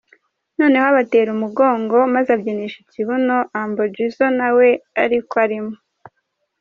noneho 0.59 0.85
abatera 0.91 1.29
umugongo 1.37 1.95
maze 2.15 2.29
abyinisha 2.35 2.77
ikibuno 2.83 3.35
Humble 3.55 3.87
Gizzo 3.95 4.25
nawe 4.39 4.67
ariko 5.03 5.33
arimo. 5.45 5.73